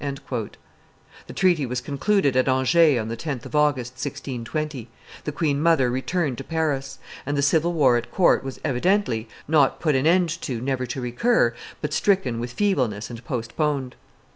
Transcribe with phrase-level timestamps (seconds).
[0.01, 0.49] A
[1.35, 4.89] treaty was concluded at Angers on the 10th of August, 1620;
[5.25, 9.79] the queen mother returned to Paris; and the civil war at court was evidently, not
[9.79, 13.95] put an end to never to recur, but stricken with feebleness and postponed.